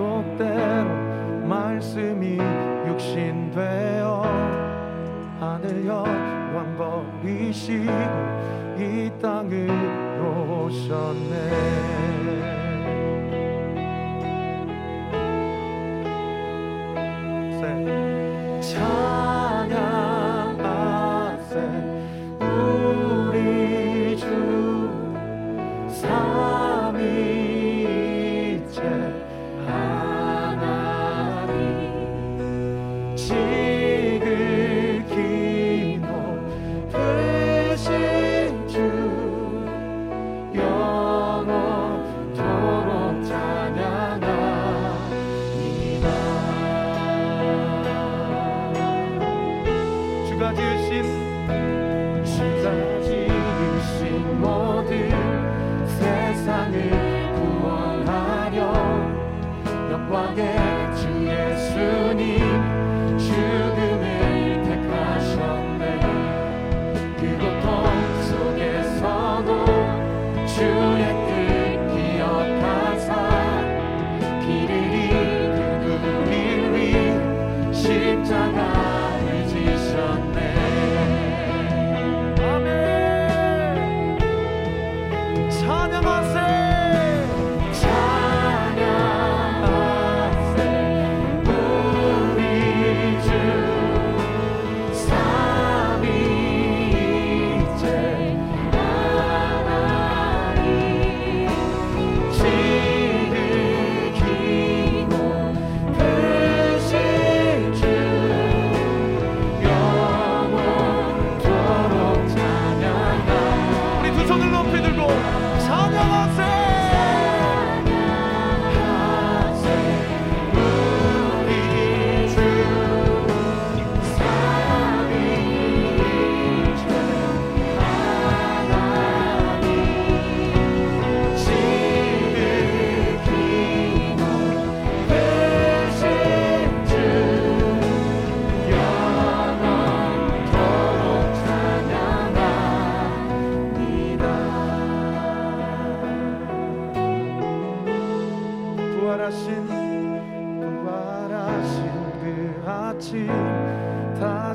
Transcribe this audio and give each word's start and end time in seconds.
약속대로 0.00 0.88
말씀이 1.46 2.38
육신되어 2.86 4.22
하늘 5.38 5.86
영광 5.86 6.74
버리시고 7.22 7.92
이 8.78 9.10
땅으로 9.20 10.64
오셨네 10.64 12.59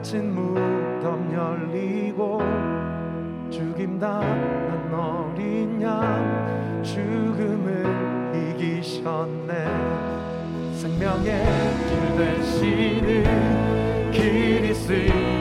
갇힌 0.05 0.35
무덤 0.35 1.33
열리고 1.33 2.39
죽임 3.49 3.97
당한 3.97 4.93
어린 4.93 5.81
양 5.81 6.83
죽음을 6.83 7.83
이기셨네. 8.53 9.65
생명의 10.75 11.43
길 11.87 12.17
되시는 12.17 13.23
그리스도 14.11 15.34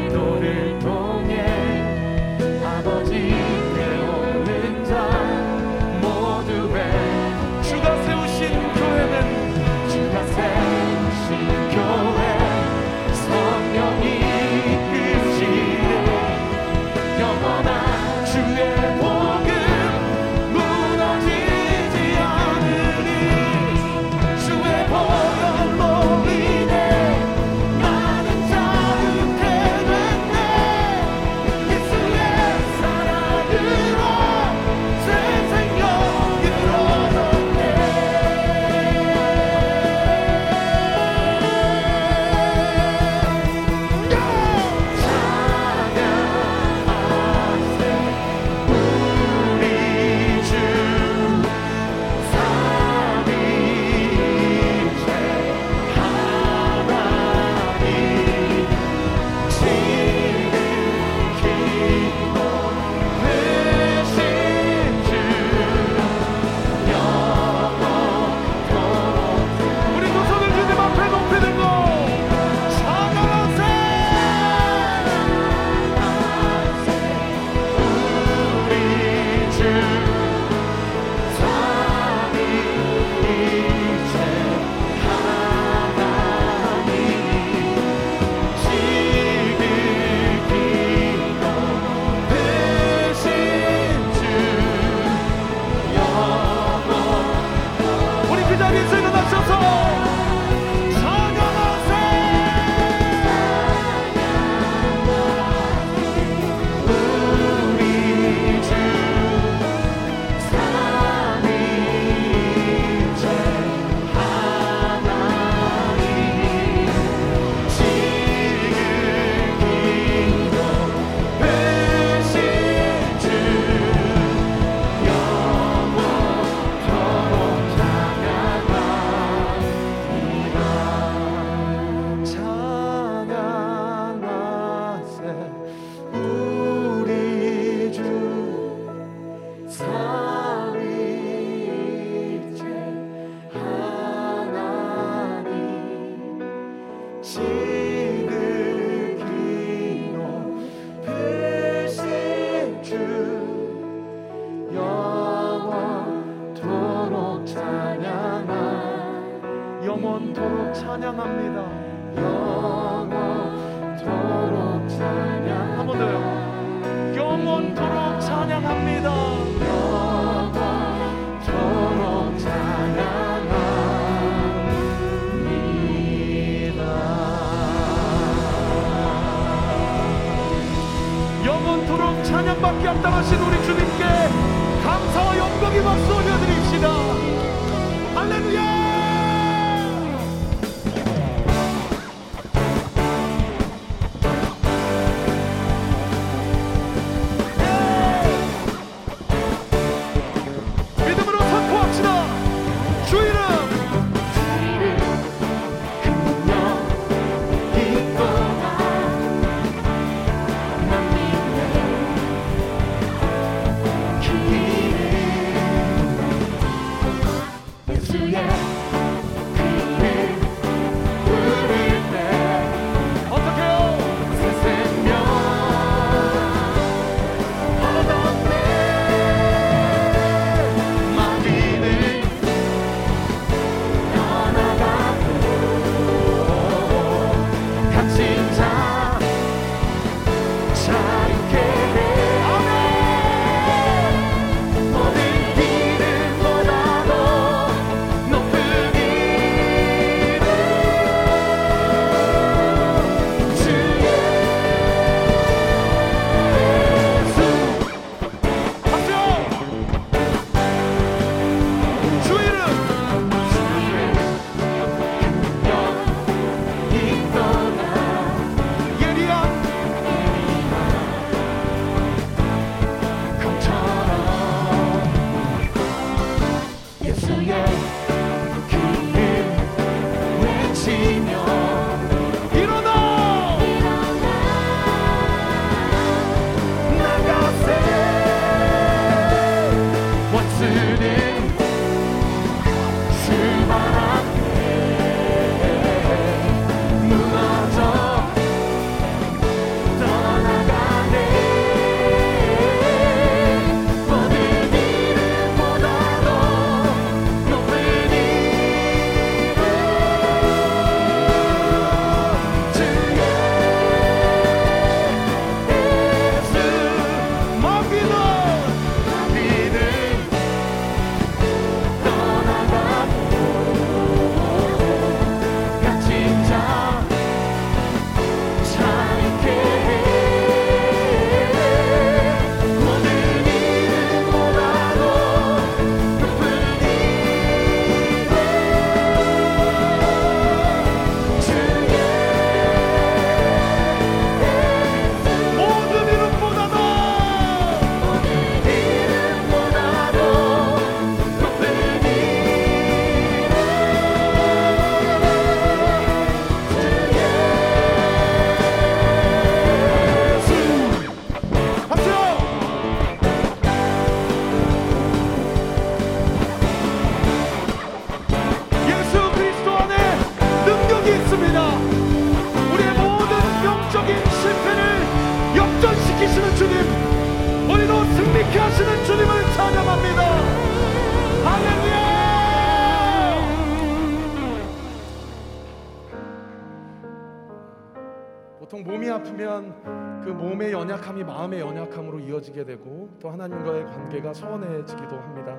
보통 388.64 388.82
몸이 388.82 389.10
아프면 389.10 390.22
그 390.24 390.30
몸의 390.30 390.72
연약함이 390.72 391.22
마음의 391.22 391.60
연약함으로 391.60 392.18
이어지게 392.18 392.64
되고 392.64 393.10
또 393.20 393.28
하나님과의 393.28 393.84
관계가 393.84 394.32
서운해지기도 394.32 395.16
합니다. 395.18 395.58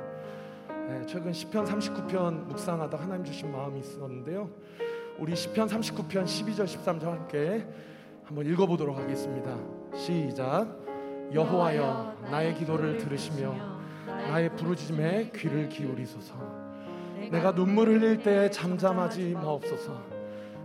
네, 0.87 1.05
최근 1.05 1.31
시편 1.31 1.65
39편 1.65 2.47
묵상하다 2.47 2.97
하나님 2.97 3.23
주신 3.23 3.51
마음이 3.51 3.81
있었는데요. 3.81 4.49
우리 5.19 5.35
시편 5.35 5.67
39편 5.67 6.23
12절 6.23 6.65
13절 6.65 7.03
함께 7.03 7.67
한번 8.23 8.43
읽어보도록 8.47 8.97
하겠습니다. 8.97 9.55
시작. 9.93 10.67
여호와여 11.31 12.15
나의 12.31 12.55
기도를 12.55 12.97
들으시며 12.97 13.53
나의 14.07 14.49
부르짖음에 14.55 15.29
귀를 15.35 15.69
기울이소서. 15.69 16.33
내가 17.31 17.53
눈물 17.53 17.89
흘릴 17.89 18.23
때 18.23 18.49
잠잠하지 18.49 19.33
마옵소서. 19.33 20.01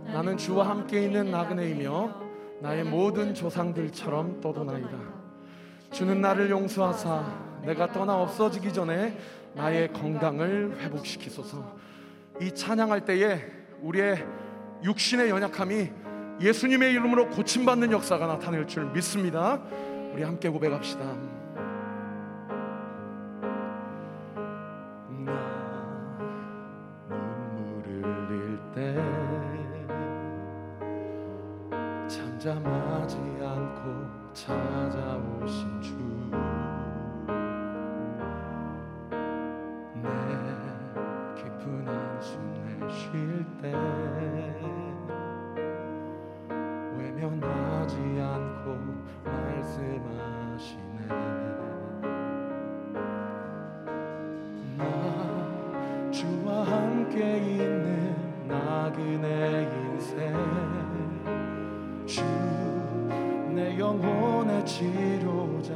나는 0.05 0.37
주와 0.37 0.69
함께 0.69 1.03
있는 1.03 1.29
나그네이며 1.29 2.30
나의 2.61 2.83
모든 2.83 3.33
조상들처럼 3.33 4.39
떠도나이다. 4.39 4.97
주는 5.91 6.21
나를 6.21 6.49
용서하사 6.49 7.61
내가 7.63 7.91
떠나 7.91 8.21
없어지기 8.21 8.71
전에 8.71 9.17
나의 9.53 9.91
건강을 9.91 10.77
회복시키소서. 10.79 11.75
이 12.39 12.53
찬양할 12.53 13.05
때에 13.05 13.41
우리의 13.81 14.25
육신의 14.83 15.29
연약함이 15.29 15.89
예수님의 16.39 16.91
이름으로 16.93 17.29
고침받는 17.29 17.91
역사가 17.91 18.27
나타날 18.27 18.67
줄 18.67 18.85
믿습니다. 18.91 19.61
우리 20.13 20.23
함께 20.23 20.47
고백합시다. 20.49 21.40
잠잠하지 32.11 33.15
않고 33.41 34.33
찾아오신 34.33 35.81
주 35.81 35.93
내 63.61 63.77
영혼의 63.77 64.65
치료자. 64.65 65.71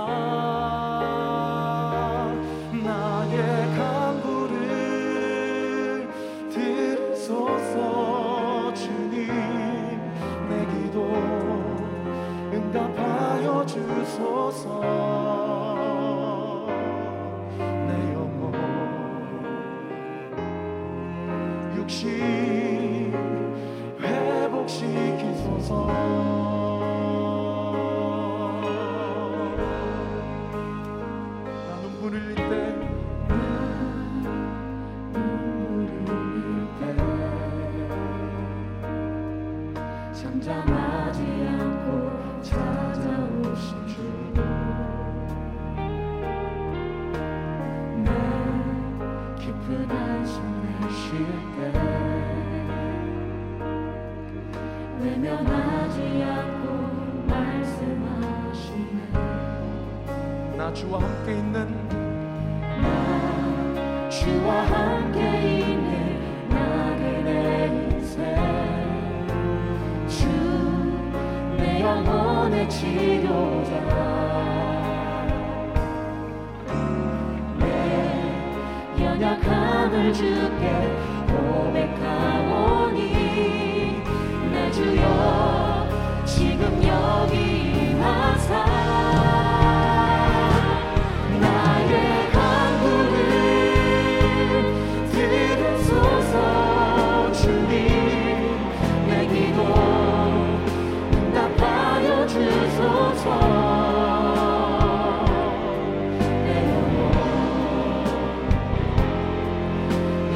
주소서 13.67 15.42
주와 60.83 60.99
함께 60.99 61.31
있는 61.35 61.55
나 62.83 64.11
주와 64.11 64.63
함께 64.67 65.21
있는 65.61 66.49
나그네 66.49 67.67
인생. 67.69 68.35
주내 70.09 71.81
영혼의 71.83 72.69
치료자. 72.69 73.71
내 77.61 77.65
연약함을 79.05 80.13
주께 80.13 80.65
고백하오니 81.63 82.99
내 84.51 84.71
주여 84.73 85.52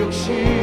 영 0.06 0.55